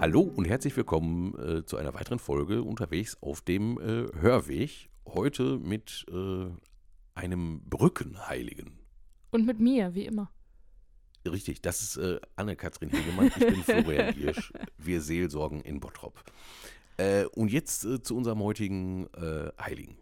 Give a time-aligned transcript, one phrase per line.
[0.00, 4.88] Hallo und herzlich willkommen äh, zu einer weiteren Folge unterwegs auf dem äh, Hörweg.
[5.06, 6.46] Heute mit äh,
[7.12, 8.78] einem Brückenheiligen.
[9.30, 10.30] Und mit mir, wie immer.
[11.30, 14.54] Richtig, das ist äh, Anne-Kathrin Hegemann, ich bin Florian Giersch.
[14.78, 16.24] Wir seelsorgen in Bottrop.
[16.96, 19.06] Äh, und jetzt äh, zu unserem heutigen
[19.60, 19.98] Heiligen.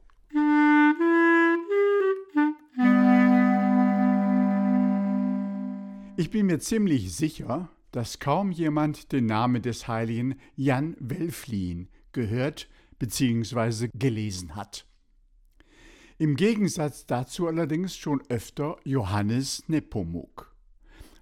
[6.16, 12.68] Ich bin mir ziemlich sicher, dass kaum jemand den Namen des heiligen Jan Welflin gehört
[12.98, 13.88] bzw.
[13.94, 14.86] gelesen hat.
[16.18, 20.54] Im Gegensatz dazu allerdings schon öfter Johannes Nepomuk.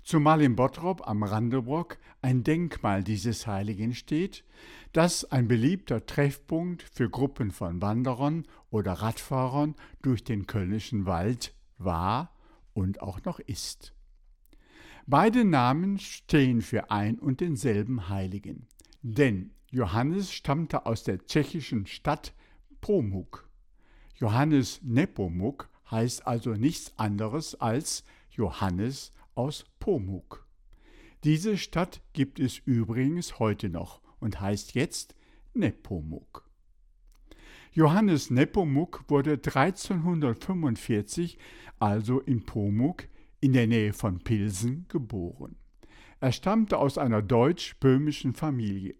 [0.03, 4.45] Zumal in Bottrop am Randebrock ein Denkmal dieses Heiligen steht,
[4.93, 12.33] das ein beliebter Treffpunkt für Gruppen von Wanderern oder Radfahrern durch den Kölnischen Wald war
[12.73, 13.96] und auch noch ist.
[15.09, 18.67] Beide Namen stehen für ein und denselben Heiligen,
[19.03, 22.35] denn Johannes stammte aus der tschechischen Stadt
[22.81, 23.49] Pomuk.
[24.17, 30.45] Johannes Nepomuk heißt also nichts anderes als Johannes aus Pomuk.
[31.23, 35.15] Diese Stadt gibt es übrigens heute noch und heißt jetzt
[35.55, 36.51] Nepomuk.
[37.71, 41.39] Johannes Nepomuk wurde 1345,
[41.79, 43.05] also in Pomuk,
[43.41, 45.57] in der Nähe von Pilsen geboren.
[46.21, 48.95] Er stammte aus einer deutsch-böhmischen Familie.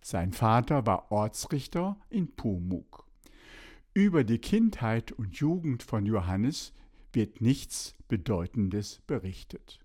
[0.00, 3.06] Sein Vater war Ortsrichter in Pumuk.
[3.92, 6.72] Über die Kindheit und Jugend von Johannes
[7.12, 9.80] wird nichts Bedeutendes berichtet.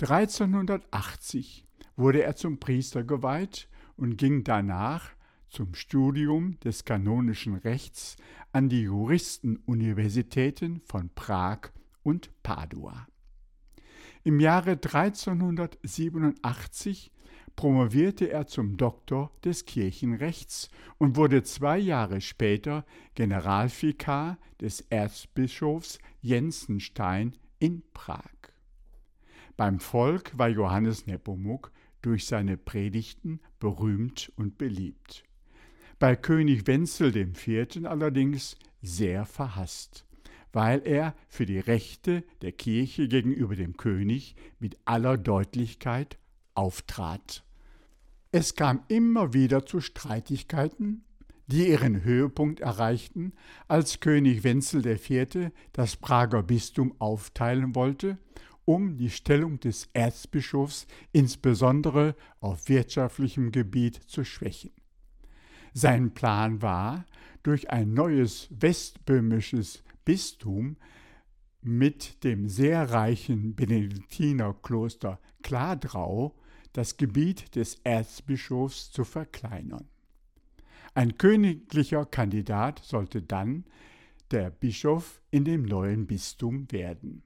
[0.00, 1.64] 1380
[1.96, 5.10] wurde er zum Priester geweiht und ging danach
[5.48, 8.16] zum Studium des kanonischen Rechts
[8.52, 11.70] an die Juristenuniversitäten von Prag
[12.08, 13.06] und Padua.
[14.24, 17.12] Im Jahre 1387
[17.54, 27.36] promovierte er zum Doktor des Kirchenrechts und wurde zwei Jahre später Generalvikar des Erzbischofs Jensenstein
[27.58, 28.24] in Prag.
[29.58, 35.24] Beim Volk war Johannes Nepomuk durch seine Predigten berühmt und beliebt.
[35.98, 37.84] Bei König Wenzel IV.
[37.84, 40.07] allerdings sehr verhasst
[40.52, 46.18] weil er für die Rechte der Kirche gegenüber dem König mit aller Deutlichkeit
[46.54, 47.44] auftrat.
[48.30, 51.04] Es kam immer wieder zu Streitigkeiten,
[51.46, 53.32] die ihren Höhepunkt erreichten,
[53.68, 55.50] als König Wenzel IV.
[55.72, 58.18] das Prager Bistum aufteilen wollte,
[58.66, 64.72] um die Stellung des Erzbischofs insbesondere auf wirtschaftlichem Gebiet zu schwächen.
[65.72, 67.06] Sein Plan war,
[67.42, 70.78] durch ein neues westböhmisches Bistum
[71.60, 76.34] mit dem sehr reichen Benediktinerkloster Kladrau
[76.72, 79.86] das Gebiet des Erzbischofs zu verkleinern.
[80.94, 83.66] Ein königlicher Kandidat sollte dann
[84.30, 87.22] der Bischof in dem neuen Bistum werden.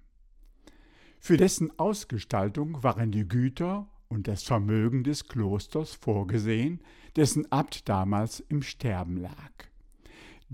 [1.21, 6.81] Für dessen Ausgestaltung waren die Güter und das Vermögen des Klosters vorgesehen,
[7.15, 9.72] dessen Abt damals im Sterben lag.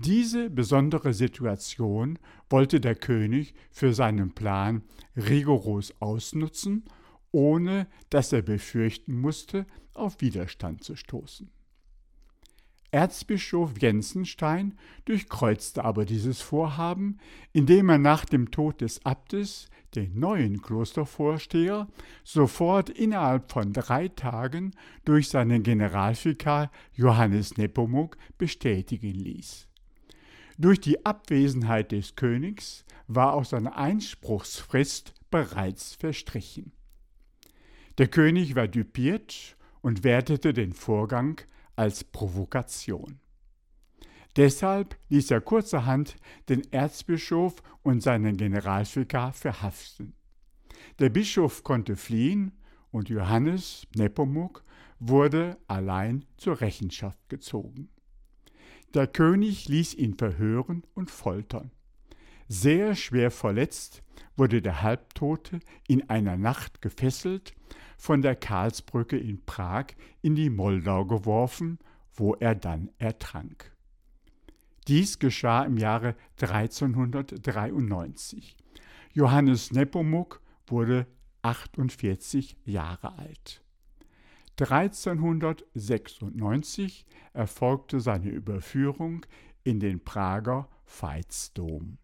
[0.01, 4.81] Diese besondere Situation wollte der König für seinen Plan
[5.17, 6.85] rigoros ausnutzen,
[7.33, 11.51] ohne dass er befürchten musste, auf Widerstand zu stoßen.
[12.91, 17.17] Erzbischof Jensenstein durchkreuzte aber dieses Vorhaben,
[17.51, 21.89] indem er nach dem Tod des Abtes den neuen Klostervorsteher
[22.23, 24.71] sofort innerhalb von drei Tagen
[25.03, 29.68] durch seinen Generalvikar Johannes Nepomuk bestätigen ließ.
[30.61, 36.73] Durch die Abwesenheit des Königs war auch seine Einspruchsfrist bereits verstrichen.
[37.97, 41.39] Der König war düpiert und wertete den Vorgang
[41.77, 43.21] als Provokation.
[44.35, 46.17] Deshalb ließ er kurzerhand
[46.49, 50.13] den Erzbischof und seinen Generalvikar verhaften.
[50.99, 52.51] Der Bischof konnte fliehen
[52.91, 54.65] und Johannes Nepomuk
[54.99, 57.87] wurde allein zur Rechenschaft gezogen.
[58.93, 61.69] Der König ließ ihn verhören und foltern.
[62.47, 64.01] Sehr schwer verletzt
[64.35, 67.53] wurde der Halbtote in einer Nacht gefesselt,
[67.97, 69.85] von der Karlsbrücke in Prag
[70.21, 71.77] in die Moldau geworfen,
[72.13, 73.71] wo er dann ertrank.
[74.87, 78.57] Dies geschah im Jahre 1393.
[79.13, 81.05] Johannes Nepomuk wurde
[81.43, 83.61] 48 Jahre alt.
[84.61, 89.25] 1396 erfolgte seine Überführung
[89.63, 91.97] in den Prager Veitsdom.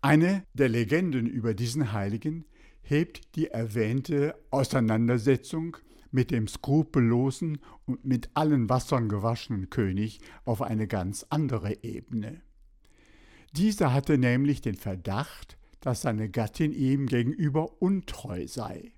[0.00, 2.44] Eine der Legenden über diesen Heiligen
[2.82, 5.76] hebt die erwähnte Auseinandersetzung
[6.12, 12.42] mit dem skrupellosen und mit allen Wassern gewaschenen König auf eine ganz andere Ebene.
[13.52, 18.92] Dieser hatte nämlich den Verdacht, dass seine Gattin ihm gegenüber untreu sei.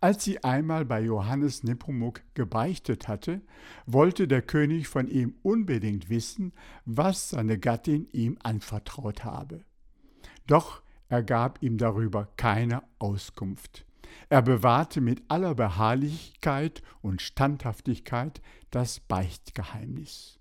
[0.00, 3.40] Als sie einmal bei Johannes Nepomuk gebeichtet hatte,
[3.86, 6.52] wollte der König von ihm unbedingt wissen,
[6.84, 9.64] was seine Gattin ihm anvertraut habe.
[10.46, 13.84] Doch er gab ihm darüber keine Auskunft.
[14.28, 18.40] Er bewahrte mit aller Beharrlichkeit und Standhaftigkeit
[18.70, 20.38] das Beichtgeheimnis.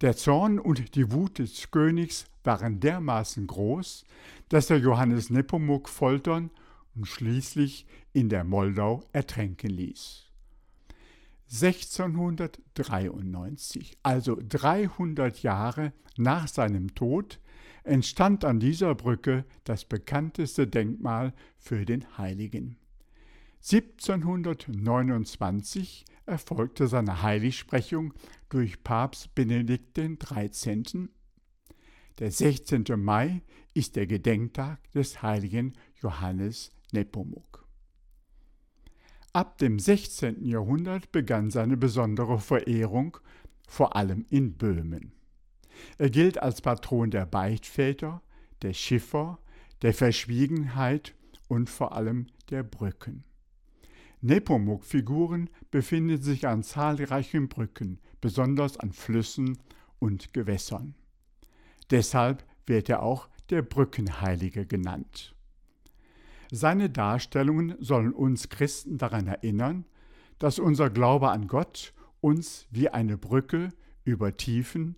[0.00, 4.04] Der Zorn und die Wut des Königs waren dermaßen groß,
[4.48, 6.50] dass er Johannes Nepomuk foltern
[6.94, 10.24] und schließlich in der Moldau ertränken ließ.
[11.50, 17.38] 1693, also 300 Jahre nach seinem Tod,
[17.84, 22.78] entstand an dieser Brücke das bekannteste Denkmal für den Heiligen.
[23.62, 28.14] 1729 erfolgte seine Heiligsprechung
[28.48, 31.10] durch Papst Benedikt XIII.
[32.18, 32.84] Der 16.
[32.96, 33.42] Mai
[33.74, 37.66] ist der Gedenktag des heiligen Johannes Nepomuk.
[39.32, 40.46] Ab dem 16.
[40.46, 43.18] Jahrhundert begann seine besondere Verehrung,
[43.66, 45.12] vor allem in Böhmen.
[45.98, 48.22] Er gilt als Patron der Beichtväter,
[48.62, 49.40] der Schiffer,
[49.82, 51.16] der Verschwiegenheit
[51.48, 53.24] und vor allem der Brücken.
[54.20, 59.58] Nepomuk-Figuren befinden sich an zahlreichen Brücken, besonders an Flüssen
[59.98, 60.94] und Gewässern.
[61.90, 65.33] Deshalb wird er auch der Brückenheilige genannt.
[66.56, 69.86] Seine Darstellungen sollen uns Christen daran erinnern,
[70.38, 73.70] dass unser Glaube an Gott uns wie eine Brücke
[74.04, 74.94] über Tiefen,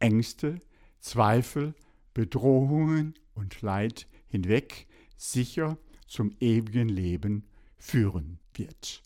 [0.00, 0.60] Ängste,
[0.98, 1.76] Zweifel,
[2.14, 5.78] Bedrohungen und Leid hinweg sicher
[6.08, 7.44] zum ewigen Leben
[7.76, 9.04] führen wird.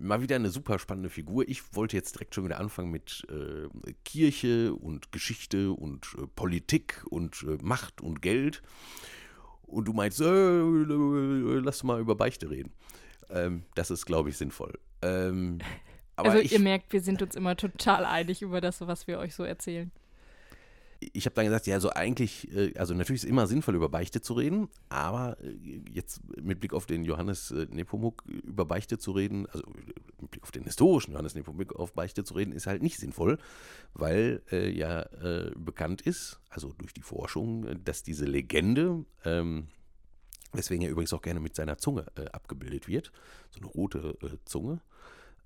[0.00, 1.48] Mal wieder eine super spannende Figur.
[1.48, 7.04] Ich wollte jetzt direkt schon wieder anfangen mit äh, Kirche und Geschichte und äh, Politik
[7.10, 8.62] und äh, Macht und Geld.
[9.62, 10.24] Und du meinst, äh,
[11.60, 12.72] lass mal über Beichte reden.
[13.30, 14.78] Ähm, das ist, glaube ich, sinnvoll.
[15.02, 15.58] Ähm,
[16.16, 19.34] also ich, ihr merkt, wir sind uns immer total einig über das, was wir euch
[19.34, 19.92] so erzählen
[21.00, 23.88] ich habe dann gesagt, ja, also eigentlich, äh, also natürlich ist es immer sinnvoll, über
[23.88, 28.98] Beichte zu reden, aber äh, jetzt mit Blick auf den Johannes äh, Nepomuk über Beichte
[28.98, 29.64] zu reden, also
[30.20, 33.38] mit Blick auf den historischen Johannes Nepomuk auf Beichte zu reden, ist halt nicht sinnvoll,
[33.94, 39.68] weil äh, ja äh, bekannt ist, also durch die Forschung, dass diese Legende, ähm,
[40.52, 43.12] weswegen er übrigens auch gerne mit seiner Zunge äh, abgebildet wird,
[43.50, 44.80] so eine rote Zunge.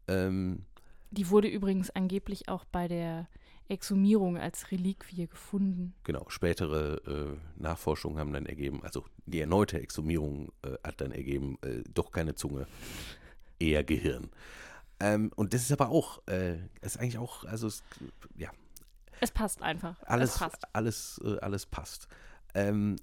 [0.08, 0.64] Ähm,
[1.10, 3.28] die wurde übrigens angeblich auch bei der
[3.68, 5.94] Exhumierung als Reliquie gefunden.
[6.04, 11.58] Genau, spätere äh, Nachforschungen haben dann ergeben, also die erneute Exhumierung äh, hat dann ergeben,
[11.62, 12.66] äh, doch keine Zunge,
[13.58, 14.30] eher Gehirn.
[15.00, 17.82] Ähm, und das ist aber auch, äh, ist eigentlich auch, also es,
[18.36, 18.50] ja.
[19.20, 20.02] Es passt einfach.
[20.02, 20.62] Alles, passt.
[20.74, 22.08] alles, äh, alles passt.
[22.54, 22.96] Ähm,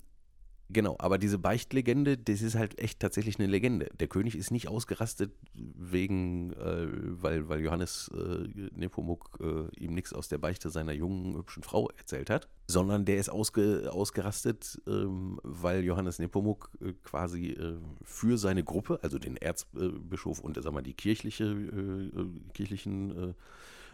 [0.73, 3.89] Genau, aber diese Beichtlegende, das ist halt echt tatsächlich eine Legende.
[3.99, 6.87] Der König ist nicht ausgerastet wegen, äh,
[7.21, 11.89] weil, weil Johannes äh, Nepomuk äh, ihm nichts aus der Beichte seiner jungen, hübschen Frau
[11.97, 18.37] erzählt hat, sondern der ist ausge, ausgerastet, ähm, weil Johannes Nepomuk äh, quasi äh, für
[18.37, 23.35] seine Gruppe, also den Erzbischof und sag mal, die kirchliche, äh, kirchlichen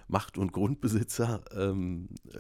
[0.08, 2.40] Macht- und Grundbesitzer ähm, äh,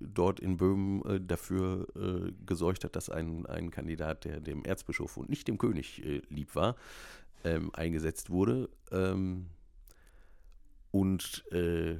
[0.00, 5.16] dort in Böhmen äh, dafür äh, gesorgt hat, dass ein, ein Kandidat, der dem Erzbischof
[5.16, 6.76] und nicht dem König äh, lieb war,
[7.44, 8.68] ähm, eingesetzt wurde.
[8.92, 9.46] Ähm,
[10.92, 11.96] und äh,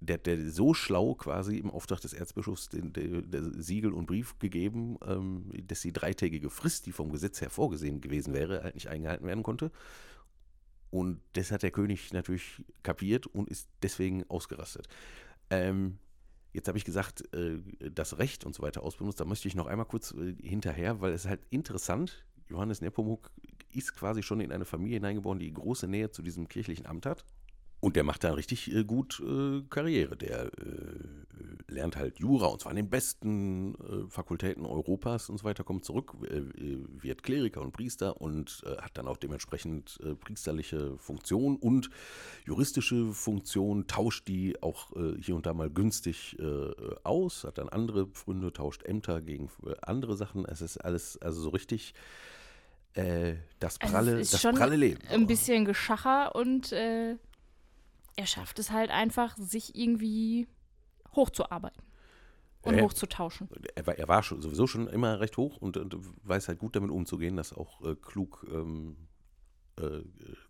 [0.00, 4.38] der, der so schlau quasi im Auftrag des Erzbischofs den, der, der Siegel und Brief
[4.38, 8.88] gegeben, ähm, dass die dreitägige Frist, die vom Gesetz her vorgesehen gewesen wäre, halt nicht
[8.88, 9.70] eingehalten werden konnte.
[10.90, 14.88] Und das hat der König natürlich kapiert und ist deswegen ausgerastet.
[15.50, 15.98] Ähm,
[16.52, 17.58] jetzt habe ich gesagt, äh,
[17.90, 19.20] das Recht und so weiter ausbenutzt.
[19.20, 23.30] Da möchte ich noch einmal kurz äh, hinterher, weil es halt interessant, Johannes Nepomuk
[23.72, 27.24] ist quasi schon in eine Familie hineingeboren, die große Nähe zu diesem kirchlichen Amt hat.
[27.78, 30.16] Und der macht da richtig äh, gut äh, Karriere.
[30.16, 31.19] Der äh,
[31.70, 35.84] lernt halt Jura und zwar an den besten äh, Fakultäten Europas und so weiter, kommt
[35.84, 36.42] zurück, äh,
[37.02, 41.90] wird Kleriker und Priester und äh, hat dann auch dementsprechend priesterliche Funktion und
[42.44, 44.88] juristische Funktion, tauscht die auch
[45.20, 46.36] hier und da mal günstig
[47.02, 49.48] aus, hat dann andere Pfründe, tauscht Ämter gegen
[49.82, 50.44] andere Sachen.
[50.44, 51.94] Es ist alles also so richtig
[52.94, 55.00] das also pralle, also das pralle Leben.
[55.08, 57.18] Ein bisschen Geschacher und er
[58.24, 60.48] schafft es halt einfach, sich irgendwie
[61.14, 61.82] hochzuarbeiten.
[62.62, 62.82] Und Ja.
[62.82, 63.48] hochzutauschen.
[63.74, 66.76] er war, er war schon, sowieso schon immer recht hoch und, und weiß halt gut
[66.76, 68.96] damit umzugehen, das auch äh, klug ähm,
[69.80, 70.02] äh,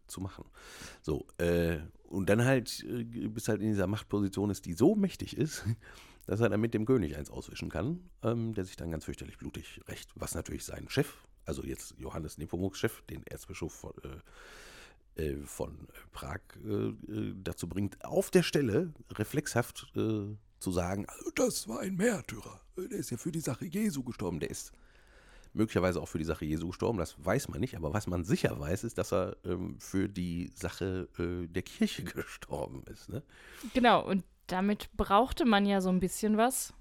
[0.09, 0.45] zu machen.
[1.03, 5.37] So, äh, und dann halt, äh, bis halt in dieser Machtposition ist, die so mächtig
[5.37, 5.65] ist,
[6.27, 9.39] dass er dann mit dem König eins auswischen kann, ähm, der sich dann ganz fürchterlich
[9.39, 10.11] blutig rächt.
[10.17, 11.15] Was natürlich sein Chef,
[11.45, 13.93] also jetzt Johannes Nepomuks Chef, den Erzbischof von,
[15.17, 16.93] äh, äh, von Prag äh,
[17.35, 22.99] dazu bringt, auf der Stelle reflexhaft äh, zu sagen, also das war ein Märtyrer, der
[22.99, 24.73] ist ja für die Sache Jesu gestorben, der ist
[25.53, 28.59] möglicherweise auch für die Sache Jesu gestorben, das weiß man nicht, aber was man sicher
[28.59, 33.09] weiß, ist, dass er ähm, für die Sache äh, der Kirche gestorben ist.
[33.09, 33.23] Ne?
[33.75, 36.73] Genau, und damit brauchte man ja so ein bisschen was,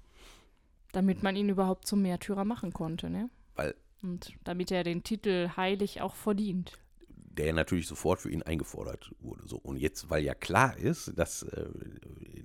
[0.92, 3.30] damit man ihn überhaupt zum Märtyrer machen konnte, ne?
[3.54, 6.78] Weil Und damit er den Titel heilig auch verdient.
[7.30, 9.46] Der natürlich sofort für ihn eingefordert wurde.
[9.46, 9.56] So.
[9.56, 11.68] Und jetzt, weil ja klar ist, dass, äh,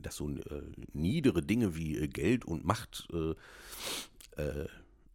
[0.01, 0.61] dass so äh,
[0.93, 4.67] niedere Dinge wie äh, Geld und Macht äh, äh,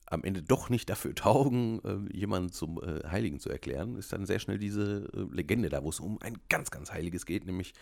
[0.07, 4.41] am Ende doch nicht dafür taugen, äh, jemanden zum Heiligen zu erklären, ist dann sehr
[4.41, 7.73] schnell diese Legende da, wo es um ein ganz, ganz Heiliges geht, nämlich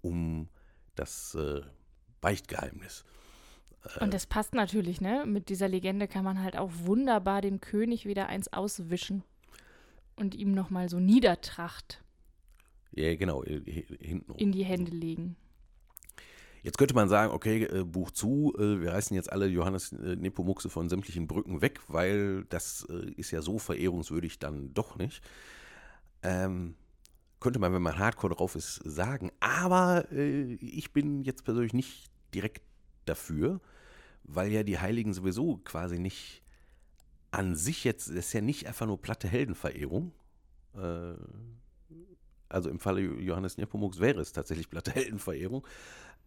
[0.00, 0.48] um
[0.96, 1.38] das
[2.20, 3.04] Beichtgeheimnis.
[4.00, 5.24] Und das passt natürlich, ne?
[5.26, 9.22] Mit dieser Legende kann man halt auch wunderbar dem König wieder eins auswischen
[10.16, 12.02] und ihm nochmal so Niedertracht
[12.92, 15.36] Ja, genau, äh, hi- hinten in die Hände legen.
[16.62, 20.16] Jetzt könnte man sagen, okay, äh, Buch zu, äh, wir reißen jetzt alle Johannes äh,
[20.16, 25.22] Nepomuxe von sämtlichen Brücken weg, weil das ist ja so verehrungswürdig dann doch nicht.
[26.22, 26.76] Ähm,
[27.40, 29.30] könnte man, wenn man hardcore drauf ist, sagen.
[29.40, 32.62] Aber ich bin jetzt persönlich nicht direkt
[33.04, 33.60] dafür,
[34.22, 36.42] weil ja die Heiligen sowieso quasi nicht
[37.34, 40.12] an sich jetzt, ist ja nicht einfach nur platte Heldenverehrung.
[40.74, 41.14] Äh,
[42.48, 45.66] also im Falle Johannes Nepomuk wäre es tatsächlich platte Heldenverehrung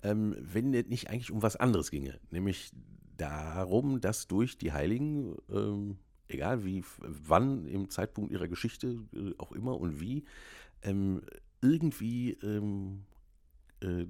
[0.04, 2.20] ähm, wenn es nicht eigentlich um was anderes ginge.
[2.32, 2.72] Nämlich
[3.18, 5.98] darum, dass durch die Heiligen, ähm,
[6.28, 10.26] egal wie, wann im Zeitpunkt ihrer Geschichte äh, auch immer und wie,
[10.84, 11.22] ähm,
[11.62, 13.06] irgendwie ähm,
[13.82, 14.06] äh,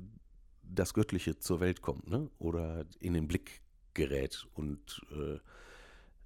[0.64, 2.30] das Göttliche zur Welt kommt ne?
[2.40, 3.62] oder in den Blick
[3.94, 5.40] gerät und äh,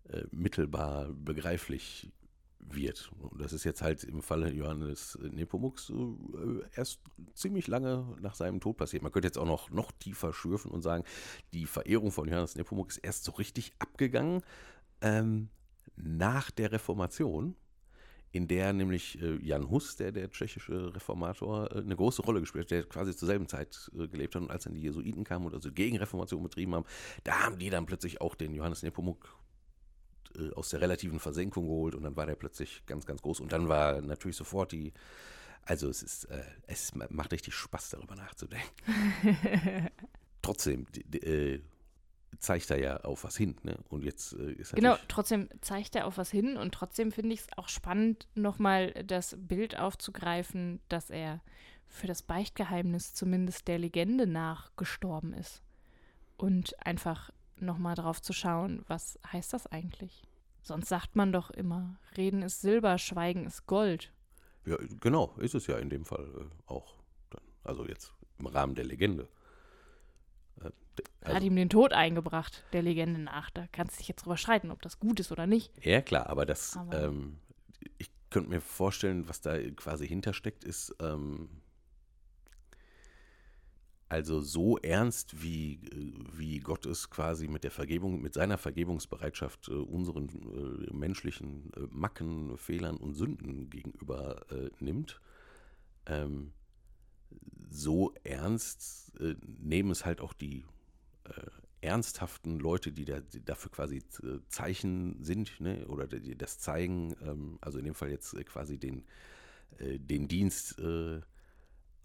[0.10, 2.12] äh, mittelbar begreiflich
[2.70, 3.12] wird.
[3.20, 7.01] Und das ist jetzt halt im Falle Johannes Nepomuk's äh, erst
[7.34, 9.03] ziemlich lange nach seinem Tod passiert.
[9.03, 11.03] Man könnte jetzt auch noch, noch tiefer schürfen und sagen,
[11.53, 14.41] die Verehrung von Johannes Nepomuk ist erst so richtig abgegangen
[15.01, 15.50] ähm,
[15.96, 17.55] nach der Reformation,
[18.31, 22.72] in der nämlich äh, Jan Hus, der, der tschechische Reformator, eine große Rolle gespielt hat,
[22.72, 25.72] der quasi zur selben Zeit gelebt hat und als dann die Jesuiten kamen und also
[25.72, 26.86] Gegenreformation betrieben haben,
[27.24, 29.40] da haben die dann plötzlich auch den Johannes Nepomuk
[30.35, 33.39] äh, aus der relativen Versenkung geholt und dann war der plötzlich ganz, ganz groß.
[33.39, 34.93] Und dann war natürlich sofort die,
[35.63, 38.67] also es ist, äh, es macht richtig Spaß, darüber nachzudenken.
[40.41, 41.59] Trotzdem äh,
[42.39, 43.77] zeigt er ja auf was hin, ne?
[43.89, 47.41] Und jetzt äh, ist Genau, trotzdem zeigt er auf was hin und trotzdem finde ich
[47.41, 51.41] es auch spannend, nochmal das Bild aufzugreifen, dass er
[51.88, 55.61] für das Beichtgeheimnis zumindest der Legende nach gestorben ist.
[56.38, 57.31] Und einfach
[57.62, 60.24] nochmal drauf zu schauen, was heißt das eigentlich?
[60.63, 64.12] Sonst sagt man doch immer, Reden ist Silber, Schweigen ist Gold.
[64.65, 66.96] Ja, genau, ist es ja in dem Fall äh, auch.
[67.32, 67.41] Dann.
[67.63, 69.27] Also jetzt im Rahmen der Legende.
[70.62, 73.50] Äh, d- Hat also, ihm den Tod eingebracht, der Legende nach.
[73.50, 75.72] Da kannst du dich jetzt drüber streiten, ob das gut ist oder nicht.
[75.84, 77.39] ja, klar, aber das, Aber- ähm,
[77.98, 81.50] ich könnte mir vorstellen, was da quasi hintersteckt, ist, ähm,
[84.12, 89.70] also so ernst, wie, äh, wie Gott es quasi mit der Vergebung, mit seiner Vergebungsbereitschaft
[89.70, 95.22] äh, unseren äh, menschlichen äh, Macken, Fehlern und Sünden gegenüber äh, nimmt,
[96.08, 96.51] ähm,
[97.70, 100.65] so ernst äh, nehmen es halt auch die
[101.80, 104.03] ernsthaften Leute, die, da, die dafür quasi
[104.50, 109.06] Zeichen sind ne, oder die, das zeigen, ähm, also in dem Fall jetzt quasi den,
[109.80, 110.82] den Dienst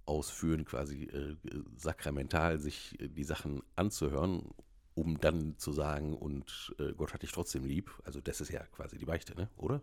[0.06, 1.36] ausführen, quasi äh,
[1.76, 4.50] sakramental sich äh, die Sachen anzuhören,
[4.94, 7.90] um dann zu sagen, und äh, Gott hat dich trotzdem lieb.
[8.04, 9.48] Also das ist ja quasi die Beichte, ne?
[9.56, 9.82] oder?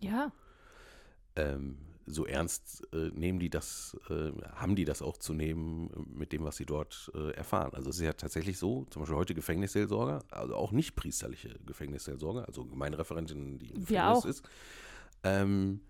[0.00, 0.32] Ja,
[1.36, 6.32] ähm, so ernst äh, nehmen die das, äh, haben die das auch zu nehmen mit
[6.32, 7.72] dem, was sie dort äh, erfahren.
[7.72, 12.46] Also es ist ja tatsächlich so, zum Beispiel heute Gefängnisseelsorger, also auch nicht priesterliche Gefängnisseelsorger,
[12.46, 14.24] also Gemeindereferentin, die im Wir Gefängnis auch.
[14.26, 14.48] ist,
[15.22, 15.80] ähm,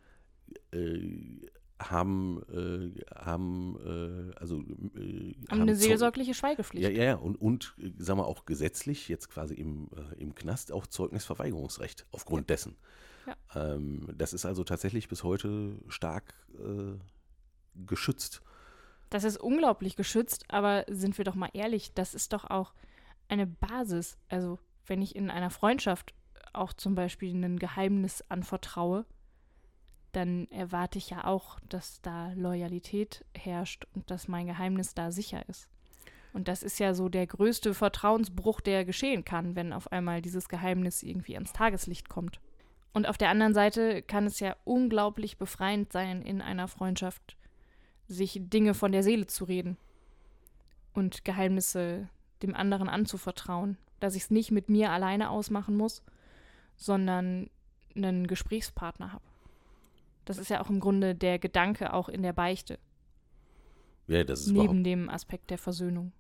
[0.71, 1.49] äh,
[1.91, 6.83] haben, äh, haben äh, also äh, haben eine seelsorgliche Schweigepflicht.
[6.85, 7.15] ja, ja, ja.
[7.17, 12.07] Und, und äh, sagen wir auch gesetzlich, jetzt quasi im, äh, im Knast, auch Zeugnisverweigerungsrecht
[12.13, 12.77] aufgrund dessen.
[13.27, 13.75] Ja.
[13.75, 16.99] Ähm, das ist also tatsächlich bis heute stark äh,
[17.87, 18.43] geschützt.
[19.11, 22.75] Das ist unglaublich geschützt, aber sind wir doch mal ehrlich, das ist doch auch
[23.29, 24.17] eine Basis.
[24.29, 26.15] Also wenn ich in einer Freundschaft
[26.53, 29.05] auch zum Beispiel ein Geheimnis anvertraue,
[30.17, 35.49] dann erwarte ich ja auch, dass da Loyalität herrscht und dass mein Geheimnis da sicher
[35.49, 35.69] ist.
[36.33, 40.49] Und das ist ja so der größte Vertrauensbruch, der geschehen kann, wenn auf einmal dieses
[40.49, 42.41] Geheimnis irgendwie ans Tageslicht kommt.
[42.93, 47.37] Und auf der anderen Seite kann es ja unglaublich befreiend sein, in einer Freundschaft
[48.09, 49.77] sich Dinge von der Seele zu reden
[50.93, 52.09] und Geheimnisse
[52.43, 56.03] dem anderen anzuvertrauen, dass ich es nicht mit mir alleine ausmachen muss,
[56.77, 57.49] sondern
[57.95, 59.25] einen Gesprächspartner habe.
[60.25, 62.79] Das ist ja auch im Grunde der Gedanke auch in der Beichte.
[64.07, 66.13] Ja, das ist Neben dem Aspekt der Versöhnung.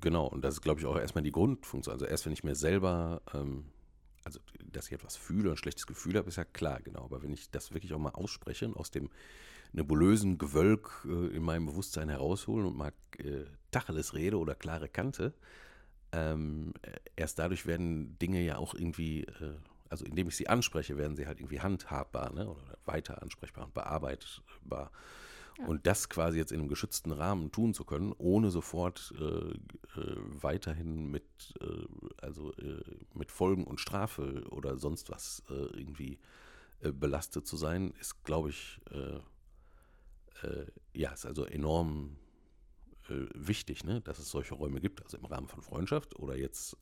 [0.00, 1.92] Genau, und das ist, glaube ich, auch erstmal die Grundfunktion.
[1.92, 3.66] Also erst wenn ich mir selber, ähm,
[4.24, 4.40] also
[4.72, 7.04] dass ich etwas fühle und ein schlechtes Gefühl habe, ist ja klar, genau.
[7.04, 9.10] Aber wenn ich das wirklich auch mal ausspreche und aus dem
[9.72, 15.34] nebulösen Gewölk äh, in meinem Bewusstsein herausholen und mal äh, Tacheles rede oder klare Kante,
[16.12, 16.72] ähm,
[17.16, 19.54] erst dadurch werden Dinge ja auch irgendwie äh,
[19.90, 22.48] also indem ich sie anspreche, werden sie halt irgendwie handhabbar ne?
[22.48, 24.90] oder weiter ansprechbar und bearbeitbar.
[25.58, 25.66] Ja.
[25.66, 30.16] Und das quasi jetzt in einem geschützten Rahmen tun zu können, ohne sofort äh, äh,
[30.40, 31.24] weiterhin mit,
[31.60, 31.86] äh,
[32.22, 32.82] also, äh,
[33.14, 36.18] mit Folgen und Strafe oder sonst was äh, irgendwie
[36.80, 38.80] äh, belastet zu sein, ist, glaube ich,
[40.92, 42.16] ja, ist also enorm
[43.08, 44.00] wichtig, ne?
[44.02, 46.76] dass es solche Räume gibt, also im Rahmen von Freundschaft oder jetzt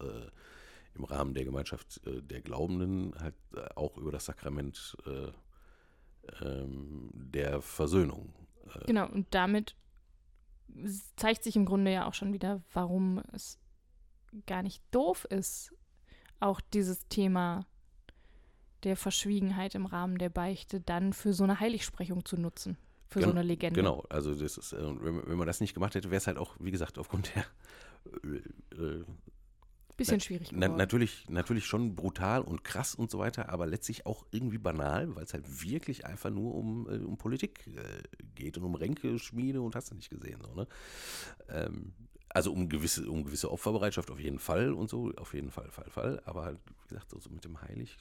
[0.96, 7.10] im Rahmen der Gemeinschaft äh, der Glaubenden halt äh, auch über das Sakrament äh, ähm,
[7.14, 8.34] der Versöhnung.
[8.86, 9.76] Genau, und damit
[11.14, 13.58] zeigt sich im Grunde ja auch schon wieder, warum es
[14.46, 15.72] gar nicht doof ist,
[16.40, 17.64] auch dieses Thema
[18.82, 22.76] der Verschwiegenheit im Rahmen der Beichte dann für so eine Heiligsprechung zu nutzen,
[23.08, 23.80] für Gen so eine Legende.
[23.80, 26.56] Genau, also das ist, wenn, wenn man das nicht gemacht hätte, wäre es halt auch,
[26.58, 27.44] wie gesagt, aufgrund der
[28.78, 29.04] äh,
[29.96, 30.50] Bisschen schwierig.
[30.52, 35.14] Na, natürlich, natürlich schon brutal und krass und so weiter, aber letztlich auch irgendwie banal,
[35.16, 38.02] weil es halt wirklich einfach nur um, äh, um Politik äh,
[38.34, 40.40] geht und um Ränkeschmiede und hast du nicht gesehen.
[40.42, 40.66] So, ne?
[41.48, 41.92] Ähm,
[42.28, 45.88] also um gewisse, um gewisse Opferbereitschaft auf jeden Fall und so, auf jeden Fall, Fall,
[45.88, 46.22] Fall.
[46.26, 47.96] Aber halt, wie gesagt, so, so mit dem Heilig,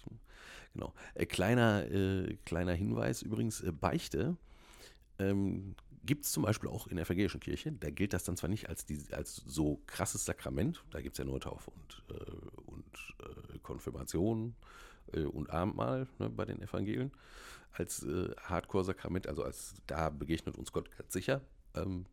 [0.73, 0.93] genau.
[1.13, 4.35] Äh, kleiner, äh, kleiner Hinweis übrigens, äh, Beichte
[5.19, 7.71] ähm, gibt es zum Beispiel auch in der evangelischen Kirche.
[7.71, 11.19] Da gilt das dann zwar nicht als, die, als so krasses Sakrament, da gibt es
[11.19, 14.55] ja nur Taufe und, äh, und äh, Konfirmation
[15.13, 17.11] äh, und Abendmahl ne, bei den Evangelien,
[17.73, 21.41] als äh, Hardcore-Sakrament, also als da begegnet uns Gott ganz sicher.
[21.73, 22.05] Ähm,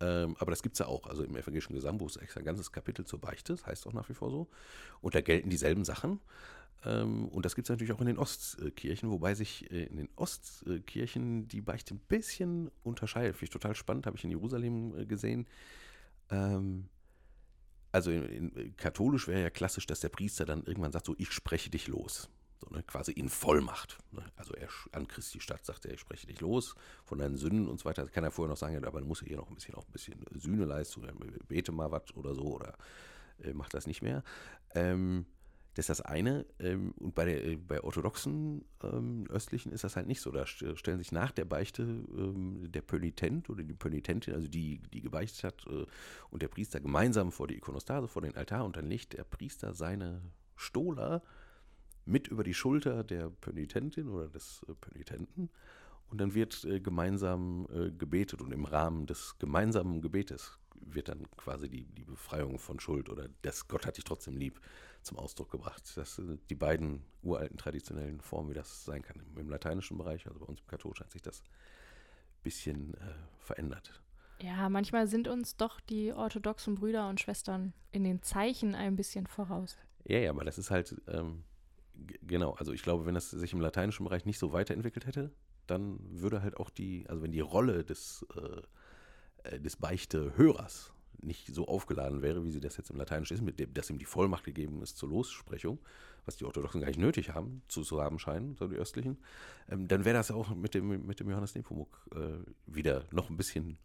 [0.00, 2.72] ähm, aber das gibt es ja auch, also im evangelischen Gesamtbuch ist extra ein ganzes
[2.72, 4.48] Kapitel zur Beichte, das heißt auch nach wie vor so.
[5.00, 6.20] Und da gelten dieselben Sachen.
[6.84, 10.08] Ähm, und das gibt es natürlich auch in den Ostkirchen, wobei sich äh, in den
[10.16, 13.36] Ostkirchen die Beichte ein bisschen unterscheidet.
[13.36, 15.46] Finde ich total spannend, habe ich in Jerusalem äh, gesehen.
[16.30, 16.88] Ähm,
[17.92, 21.30] also in, in, katholisch wäre ja klassisch, dass der Priester dann irgendwann sagt, so ich
[21.30, 22.28] spreche dich los.
[22.60, 23.98] So, ne, quasi in Vollmacht.
[24.12, 24.24] Ne?
[24.36, 27.78] Also er an Christi Stadt sagt er, ich spreche dich los von deinen Sünden und
[27.78, 28.02] so weiter.
[28.02, 29.86] Das kann er vorher noch sagen, aber dann muss er hier noch ein bisschen auch
[29.86, 31.02] ein bisschen Sühne leisten,
[31.48, 32.76] bete mal was oder so oder
[33.42, 34.22] äh, macht das nicht mehr.
[34.74, 35.26] Ähm,
[35.74, 36.46] das ist das eine.
[36.58, 40.30] Ähm, und bei, der, äh, bei orthodoxen ähm, Östlichen ist das halt nicht so.
[40.30, 45.00] Da stellen sich nach der Beichte ähm, der Pönitent oder die Pönitentin, also die, die
[45.00, 45.84] gebeichtet hat, äh,
[46.30, 48.64] und der Priester gemeinsam vor die Ikonostase, vor den Altar.
[48.64, 50.22] Und dann legt der Priester seine
[50.56, 51.22] Stola
[52.06, 55.50] mit über die Schulter der Pönitentin oder des äh, Pönitenten.
[56.14, 58.40] Und dann wird äh, gemeinsam äh, gebetet.
[58.40, 63.28] Und im Rahmen des gemeinsamen Gebetes wird dann quasi die, die Befreiung von Schuld oder
[63.42, 64.60] das Gott hat dich trotzdem lieb
[65.02, 65.82] zum Ausdruck gebracht.
[65.96, 69.16] Das sind die beiden uralten traditionellen Formen, wie das sein kann.
[69.18, 73.14] Im, im lateinischen Bereich, also bei uns im Katholischen, hat sich das ein bisschen äh,
[73.40, 74.00] verändert.
[74.40, 79.26] Ja, manchmal sind uns doch die orthodoxen Brüder und Schwestern in den Zeichen ein bisschen
[79.26, 79.76] voraus.
[80.04, 81.42] Ja, ja, aber das ist halt, ähm,
[82.22, 85.32] genau, also ich glaube, wenn das sich im lateinischen Bereich nicht so weiterentwickelt hätte,
[85.66, 91.54] dann würde halt auch die, also wenn die Rolle des, äh, äh des Beichtehörers nicht
[91.54, 94.04] so aufgeladen wäre, wie sie das jetzt im Lateinischen ist, mit dem, dass ihm die
[94.04, 95.78] Vollmacht gegeben ist zur Lossprechung,
[96.26, 99.18] was die Orthodoxen gar nicht nötig haben, zu, zu haben scheinen, so die östlichen,
[99.68, 103.36] ähm, dann wäre das auch mit dem, mit dem Johannes Nepomuk äh, wieder noch ein
[103.36, 103.78] bisschen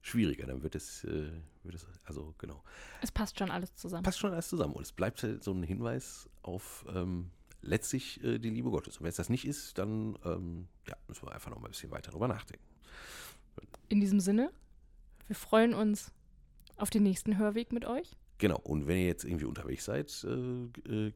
[0.00, 0.46] schwieriger.
[0.46, 1.30] Dann wird es, äh,
[1.62, 2.62] wird es, also genau.
[3.02, 4.02] Es passt schon alles zusammen.
[4.02, 4.74] Passt schon alles zusammen.
[4.74, 8.98] Und es bleibt halt so ein Hinweis auf ähm, letztlich äh, die Liebe Gottes.
[8.98, 11.72] Und wenn es das nicht ist, dann ähm, ja, müssen wir einfach noch mal ein
[11.72, 12.64] bisschen weiter drüber nachdenken.
[13.88, 14.52] In diesem Sinne,
[15.26, 16.12] wir freuen uns
[16.76, 18.16] auf den nächsten Hörweg mit euch.
[18.38, 21.12] Genau, und wenn ihr jetzt irgendwie unterwegs seid, äh, äh,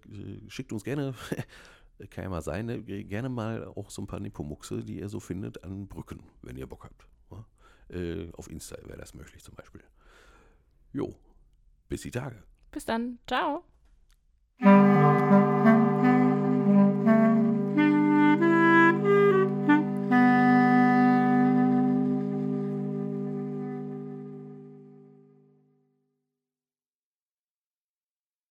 [0.48, 1.14] schickt uns gerne,
[2.10, 5.20] kann ja mal sein, ne, gerne mal auch so ein paar Nipomuxe, die ihr so
[5.20, 7.06] findet, an Brücken, wenn ihr Bock habt.
[7.30, 7.96] Ja?
[7.96, 9.82] Äh, auf Insta wäre das möglich zum Beispiel.
[10.92, 11.14] Jo,
[11.88, 12.42] bis die Tage.
[12.72, 13.18] Bis dann.
[13.26, 13.64] Ciao.